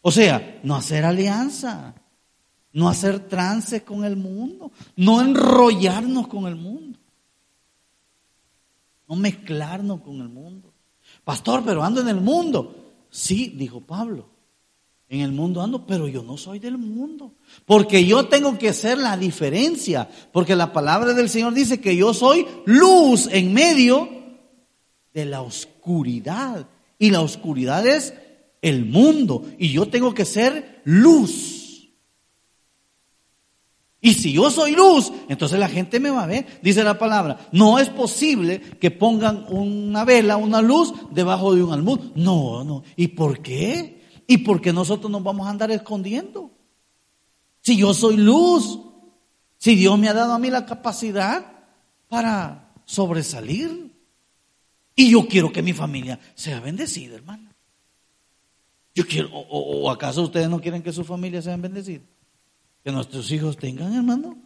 [0.00, 1.94] O sea, no hacer alianza,
[2.72, 6.98] no hacer trance con el mundo, no enrollarnos con el mundo,
[9.08, 10.72] no mezclarnos con el mundo.
[11.24, 12.94] Pastor, pero ando en el mundo.
[13.10, 14.28] Sí, dijo Pablo,
[15.10, 17.32] en el mundo ando, pero yo no soy del mundo.
[17.64, 20.08] Porque yo tengo que ser la diferencia.
[20.32, 24.08] Porque la palabra del Señor dice que yo soy luz en medio
[25.14, 26.66] de la oscuridad.
[26.98, 28.12] Y la oscuridad es
[28.60, 29.44] el mundo.
[29.58, 31.88] Y yo tengo que ser luz.
[34.00, 36.60] Y si yo soy luz, entonces la gente me va a ver.
[36.62, 41.72] Dice la palabra, no es posible que pongan una vela, una luz debajo de un
[41.72, 41.98] almud.
[42.14, 42.84] No, no.
[42.94, 43.97] ¿Y por qué?
[44.30, 46.52] ¿Y por qué nosotros nos vamos a andar escondiendo?
[47.62, 48.78] Si yo soy luz,
[49.56, 51.50] si Dios me ha dado a mí la capacidad
[52.08, 53.90] para sobresalir.
[54.94, 57.48] Y yo quiero que mi familia sea bendecida, hermano.
[58.94, 62.02] Yo quiero, o, acaso ustedes no quieren que su familia sea bendecida?
[62.84, 64.36] Que nuestros hijos tengan, hermano.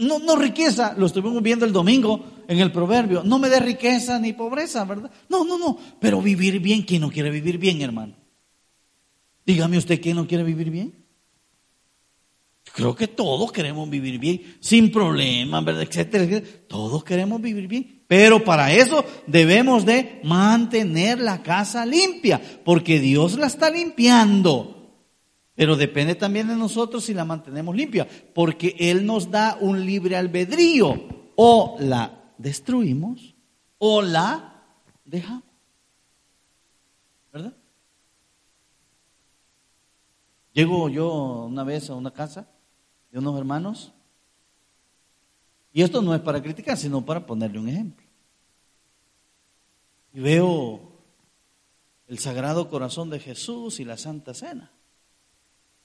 [0.00, 3.22] No, no riqueza, lo estuvimos viendo el domingo en el proverbio.
[3.22, 5.10] No me dé riqueza ni pobreza, ¿verdad?
[5.30, 5.78] No, no, no.
[6.00, 8.25] Pero vivir bien, ¿quién no quiere vivir bien, hermano?
[9.46, 11.06] Dígame usted quién no quiere vivir bien.
[12.74, 15.82] Creo que todos queremos vivir bien, sin problemas, ¿verdad?
[15.82, 16.64] Etcétera, etcétera.
[16.68, 18.02] Todos queremos vivir bien.
[18.08, 24.72] Pero para eso debemos de mantener la casa limpia, porque Dios la está limpiando.
[25.54, 30.16] Pero depende también de nosotros si la mantenemos limpia, porque Él nos da un libre
[30.16, 31.32] albedrío.
[31.36, 33.34] O la destruimos
[33.78, 34.64] o la
[35.04, 35.44] dejamos.
[37.32, 37.56] ¿Verdad?
[40.56, 42.48] Llego yo una vez a una casa
[43.10, 43.92] de unos hermanos,
[45.70, 48.06] y esto no es para criticar, sino para ponerle un ejemplo.
[50.14, 50.80] Y veo
[52.08, 54.72] el Sagrado Corazón de Jesús y la Santa Cena.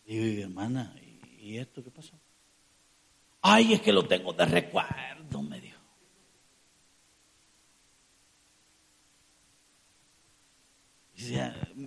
[0.06, 0.96] Y digo, hermana,
[1.38, 2.18] ¿y esto qué pasó?
[3.42, 5.82] Ay, es que lo tengo de recuerdo, me dijo.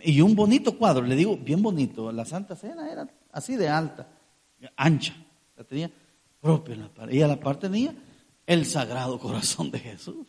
[0.02, 2.12] Y un bonito cuadro, le digo, bien bonito.
[2.12, 4.08] La Santa Cena era así de alta,
[4.76, 5.14] ancha.
[5.56, 5.90] La tenía
[6.40, 7.94] propia la Y a la parte tenía
[8.46, 10.26] el Sagrado Corazón de Jesús.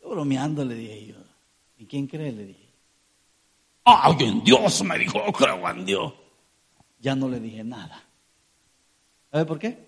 [0.00, 1.16] Yo bromeando le dije yo.
[1.78, 2.32] ¿Y quién cree?
[2.32, 2.68] Le dije.
[3.84, 4.82] ¡Ay, en Dios!
[4.82, 6.12] Me dijo, creo en Dios.
[6.98, 8.02] Ya no le dije nada.
[9.30, 9.86] ¿Sabe por qué?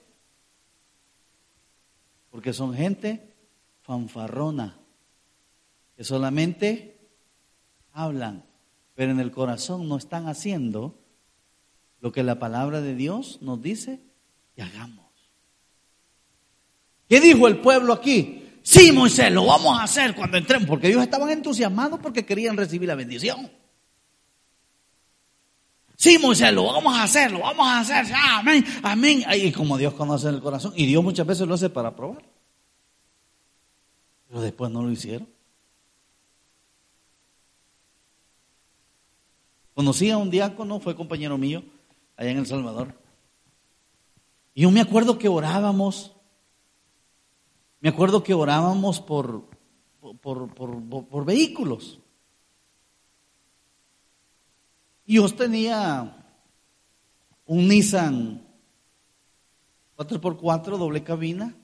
[2.30, 3.34] Porque son gente
[3.82, 4.76] fanfarrona,
[5.96, 6.97] que solamente
[7.98, 8.44] hablan,
[8.94, 10.98] pero en el corazón no están haciendo
[12.00, 14.00] lo que la palabra de Dios nos dice
[14.56, 15.06] y hagamos.
[17.08, 18.44] ¿Qué dijo el pueblo aquí?
[18.62, 22.88] Sí, Moisés, lo vamos a hacer cuando entremos, porque ellos estaban entusiasmados porque querían recibir
[22.88, 23.50] la bendición.
[25.96, 29.24] Sí, Moisés, lo vamos a hacer, lo vamos a hacer, amén, amén.
[29.34, 32.22] Y como Dios conoce el corazón, y Dios muchas veces lo hace para probar.
[34.28, 35.37] Pero después no lo hicieron.
[39.78, 41.62] Conocí a un diácono, fue compañero mío,
[42.16, 43.00] allá en El Salvador.
[44.52, 46.16] Y yo me acuerdo que orábamos,
[47.78, 49.44] me acuerdo que orábamos por,
[50.20, 52.00] por, por, vehículos.
[55.06, 56.26] Y yo tenía
[57.46, 58.44] un Nissan
[59.96, 61.54] 4x4, doble cabina.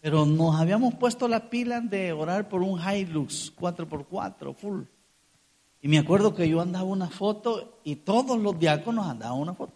[0.00, 4.84] Pero nos habíamos puesto la pila de orar por un Hilux 4x4 full.
[5.82, 9.74] Y me acuerdo que yo andaba una foto y todos los diáconos andaban una foto.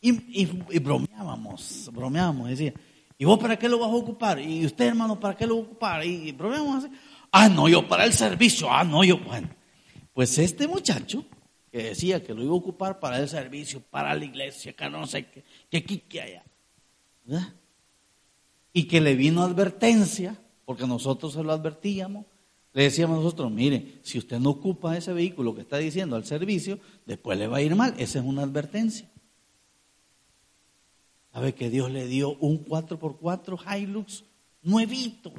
[0.00, 2.72] Y, y, bromeábamos, bromeábamos, decía,
[3.18, 4.38] ¿y vos para qué lo vas a ocupar?
[4.40, 6.06] ¿Y usted, hermano, para qué lo va a ocupar?
[6.06, 6.94] Y bromeábamos así.
[7.32, 8.72] Ah, no, yo para el servicio.
[8.72, 9.48] Ah, no, yo, bueno.
[10.14, 11.24] Pues este muchacho
[11.72, 15.06] que decía que lo iba a ocupar para el servicio, para la iglesia, que no
[15.06, 16.44] sé qué, que aquí, que allá.
[17.24, 17.54] ¿verdad?
[18.72, 22.26] Y que le vino advertencia, porque nosotros se lo advertíamos,
[22.72, 26.78] le decíamos nosotros, mire, si usted no ocupa ese vehículo que está diciendo al servicio,
[27.06, 27.94] después le va a ir mal.
[27.98, 29.10] Esa es una advertencia.
[31.32, 34.24] ¿Sabe que Dios le dio un 4x4 Hilux
[34.62, 35.32] nuevito?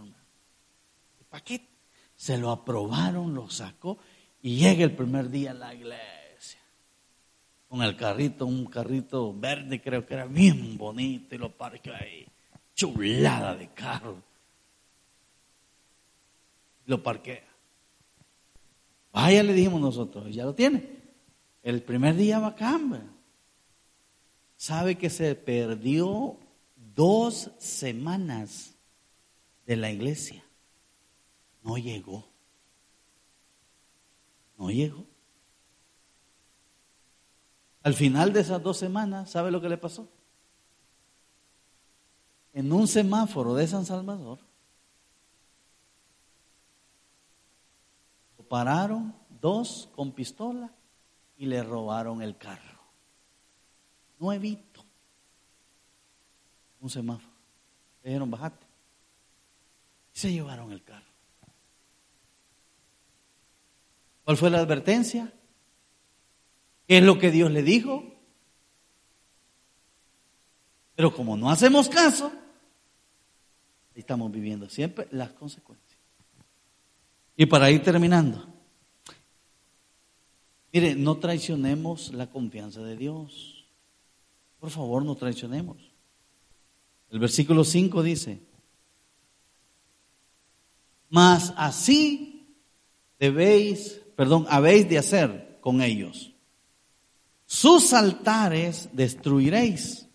[1.29, 1.67] ¿Para qué?
[2.15, 3.97] Se lo aprobaron, lo sacó
[4.41, 6.13] y llega el primer día a la iglesia
[7.73, 12.23] con el carrito, un carrito verde, creo que era bien bonito, y lo parqueó ahí.
[12.75, 14.21] Chulada de carro.
[16.85, 17.43] Lo parquea.
[19.11, 20.89] Vaya, le dijimos nosotros, ya lo tiene.
[21.61, 23.03] El primer día cambiar.
[24.57, 26.37] Sabe que se perdió
[26.95, 28.73] dos semanas
[29.65, 30.43] de la iglesia.
[31.63, 32.25] No llegó.
[34.57, 35.05] No llegó.
[37.83, 40.07] Al final de esas dos semanas, ¿sabe lo que le pasó?
[42.53, 44.39] En un semáforo de San Salvador,
[48.53, 50.69] pararon dos con pistola
[51.39, 52.79] y le robaron el carro.
[54.19, 54.85] Nuevito.
[56.79, 57.33] Un semáforo.
[58.03, 58.63] Le dijeron, bajate.
[60.13, 61.07] Y se llevaron el carro.
[64.23, 65.33] ¿Cuál fue la advertencia?
[66.87, 68.03] ¿Qué es lo que Dios le dijo?
[70.95, 72.31] Pero como no hacemos caso,
[73.95, 75.82] estamos viviendo siempre las consecuencias.
[77.35, 78.45] Y para ir terminando,
[80.71, 83.65] mire, no traicionemos la confianza de Dios.
[84.59, 85.77] Por favor, no traicionemos.
[87.09, 88.39] El versículo 5 dice,
[91.09, 92.47] mas así
[93.19, 96.33] debéis, perdón, habéis de hacer con ellos
[97.53, 100.07] sus altares destruiréis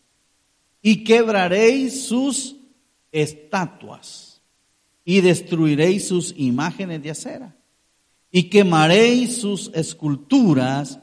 [0.83, 2.57] y quebraréis sus
[3.13, 4.28] estatuas
[5.09, 7.57] y destruiréis sus imágenes de acera
[8.31, 10.99] y quemaréis sus esculturas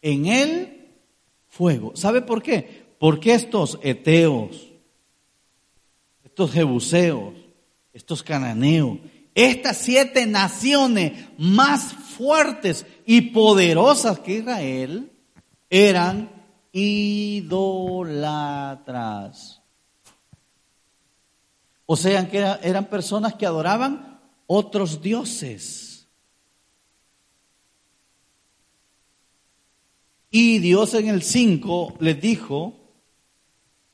[0.00, 0.86] en el
[1.48, 1.96] fuego.
[1.96, 2.86] ¿Sabe por qué?
[3.00, 4.68] Porque estos eteos,
[6.22, 7.34] estos jebuseos,
[7.92, 9.00] estos cananeos,
[9.34, 15.10] estas siete naciones más fuertes y poderosas que Israel,
[15.68, 16.30] eran
[16.70, 18.00] idolatras.
[21.92, 26.06] O sea, que eran personas que adoraban otros dioses.
[30.30, 32.78] Y Dios en el 5 les dijo,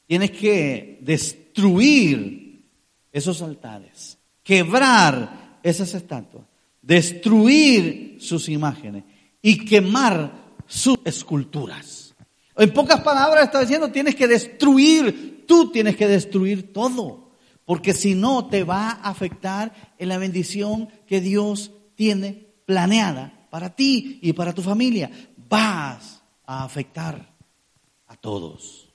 [0.07, 2.68] tienes que destruir
[3.12, 6.44] esos altares, quebrar esas estatuas,
[6.82, 9.05] destruir sus imágenes
[9.40, 12.14] y quemar sus esculturas.
[12.59, 17.25] En pocas palabras está diciendo, tienes que destruir, tú tienes que destruir todo,
[17.66, 23.74] porque si no te va a afectar en la bendición que Dios tiene planeada para
[23.74, 25.10] ti y para tu familia.
[25.48, 27.34] Vas a afectar
[28.06, 28.92] a todos.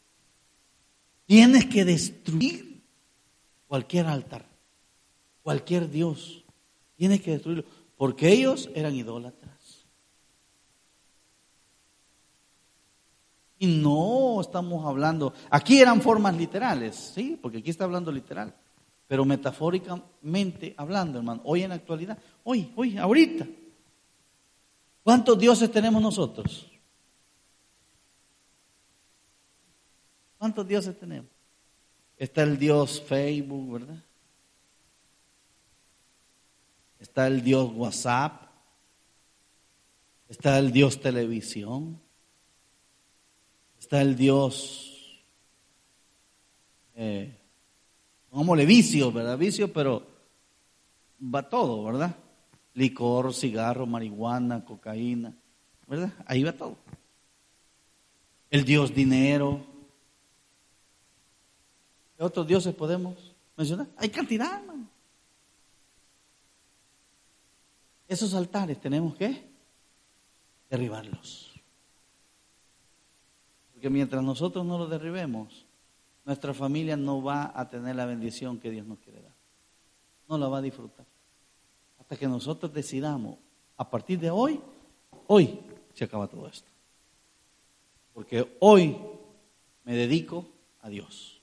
[1.25, 2.83] Tienes que destruir
[3.67, 4.45] cualquier altar,
[5.41, 6.43] cualquier Dios.
[6.95, 7.65] Tienes que destruirlo,
[7.97, 9.51] porque ellos eran idólatras.
[13.57, 18.55] Y no estamos hablando, aquí eran formas literales, sí, porque aquí está hablando literal,
[19.11, 23.45] pero metafóricamente hablando, hermano, hoy en la actualidad, hoy, hoy, ahorita.
[25.03, 26.65] ¿Cuántos dioses tenemos nosotros?
[30.37, 31.29] ¿Cuántos dioses tenemos?
[32.15, 34.01] Está el Dios Facebook, ¿verdad?
[36.97, 38.43] Está el Dios WhatsApp.
[40.29, 41.99] Está el Dios televisión
[43.77, 45.19] está el Dios,
[46.95, 47.40] eh,
[48.31, 49.37] pongámosle vicio, ¿verdad?
[49.37, 50.07] Vicio, pero
[51.21, 52.15] va todo, ¿verdad?
[52.73, 55.33] Licor, cigarro, marihuana, cocaína,
[55.85, 56.13] ¿verdad?
[56.25, 56.77] Ahí va todo.
[58.49, 59.59] El Dios dinero.
[62.17, 63.15] ¿Qué otros dioses podemos
[63.57, 63.87] mencionar?
[63.97, 64.61] Hay cantidad.
[68.07, 69.41] Esos altares tenemos que
[70.69, 71.51] derribarlos.
[73.73, 75.65] Porque mientras nosotros no lo derribemos,
[76.31, 79.33] nuestra familia no va a tener la bendición que Dios nos quiere dar.
[80.29, 81.05] No la va a disfrutar.
[81.99, 83.37] Hasta que nosotros decidamos,
[83.75, 84.61] a partir de hoy,
[85.27, 85.59] hoy
[85.93, 86.69] se acaba todo esto.
[88.13, 88.97] Porque hoy
[89.83, 90.47] me dedico
[90.81, 91.41] a Dios.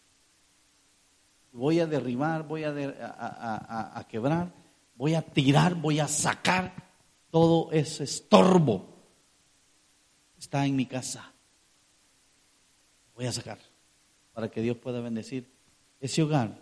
[1.52, 4.50] Voy a derribar, voy a, quebrar,
[4.96, 6.72] voy a tirar, voy a sacar
[7.30, 8.86] todo ese estorbo.
[10.38, 11.30] Está en mi casa.
[13.14, 13.67] Voy a sacar
[14.38, 15.50] para que Dios pueda bendecir
[15.98, 16.60] ese hogar.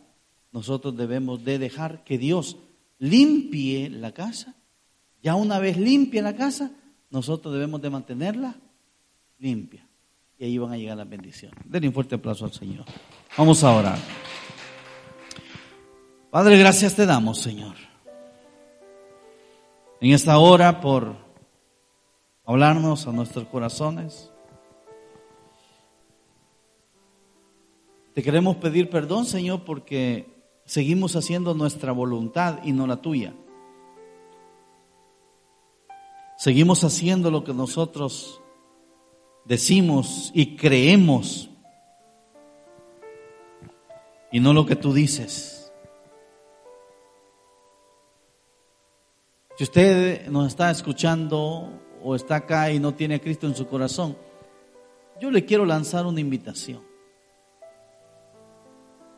[0.51, 2.57] Nosotros debemos de dejar que Dios
[2.99, 4.55] limpie la casa.
[5.23, 6.71] Ya una vez limpia la casa,
[7.11, 8.57] nosotros debemos de mantenerla
[9.39, 9.87] limpia.
[10.39, 11.59] Y ahí van a llegar las bendiciones.
[11.67, 12.87] Denle un fuerte aplauso al Señor.
[13.37, 13.99] Vamos a orar.
[16.31, 17.77] Padre, gracias te damos, Señor.
[20.01, 21.15] En esta hora por
[22.47, 24.31] hablarnos a nuestros corazones.
[28.17, 30.27] Te queremos pedir perdón, Señor, porque
[30.65, 33.35] seguimos haciendo nuestra voluntad y no la tuya.
[36.39, 38.41] Seguimos haciendo lo que nosotros
[39.45, 41.51] decimos y creemos
[44.33, 45.71] y no lo que tú dices.
[49.59, 51.69] Si usted nos está escuchando
[52.03, 54.17] o está acá y no tiene a Cristo en su corazón,
[55.21, 56.86] yo le quiero lanzar una invitación.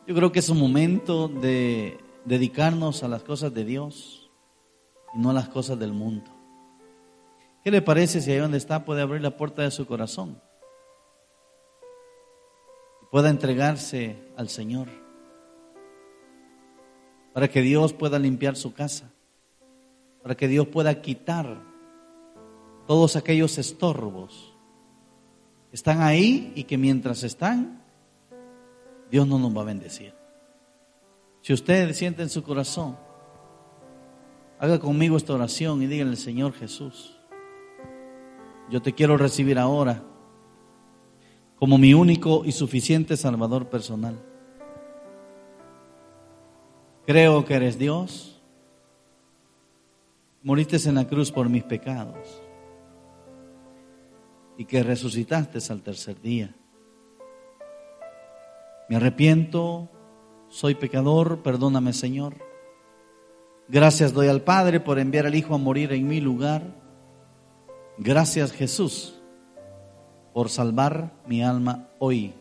[0.09, 4.27] Yo creo que es un momento de dedicarnos a las cosas de Dios
[5.13, 6.31] y no a las cosas del mundo.
[7.63, 10.41] ¿Qué le parece si ahí donde está puede abrir la puerta de su corazón?
[13.03, 14.87] Y pueda entregarse al Señor
[17.31, 19.11] para que Dios pueda limpiar su casa,
[20.23, 21.61] para que Dios pueda quitar
[22.87, 24.57] todos aquellos estorbos
[25.69, 27.78] que están ahí y que mientras están
[29.09, 30.13] Dios no nos va a bendecir.
[31.41, 32.97] Si usted siente en su corazón,
[34.59, 37.17] haga conmigo esta oración y dígale, Señor Jesús,
[38.69, 40.03] yo te quiero recibir ahora
[41.55, 44.17] como mi único y suficiente Salvador personal.
[47.05, 48.39] Creo que eres Dios.
[50.43, 52.41] Moriste en la cruz por mis pecados
[54.57, 56.55] y que resucitaste al tercer día.
[58.89, 59.87] Me arrepiento,
[60.49, 62.37] soy pecador, perdóname Señor.
[63.67, 66.63] Gracias doy al Padre por enviar al Hijo a morir en mi lugar.
[67.99, 69.21] Gracias Jesús
[70.33, 72.33] por salvar mi alma hoy.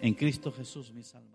[0.00, 1.33] En Cristo Jesús mi Salvador.